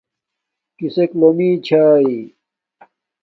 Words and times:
کسک 0.77 1.09
لومی 1.19 1.49
چھاݵ 1.65 2.09